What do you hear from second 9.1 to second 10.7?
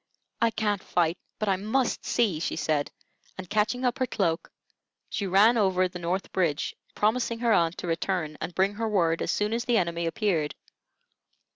as soon as the enemy appeared.